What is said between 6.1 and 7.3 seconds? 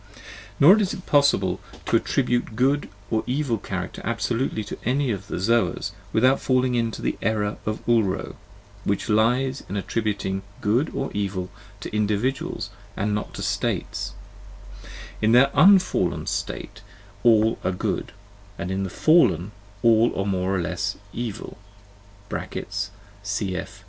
without falling into the